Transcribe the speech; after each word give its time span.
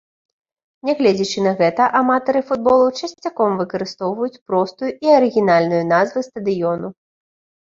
Нягледзячы 0.87 1.43
на 1.47 1.51
гэта, 1.59 1.83
аматары 1.99 2.41
футболу 2.49 2.87
часцяком 2.99 3.51
выкарыстоўваюць 3.61 4.41
простую 4.53 4.91
і 5.09 5.15
арыгінальную 5.19 5.83
назву 5.93 6.19
стадыёну. 6.31 6.87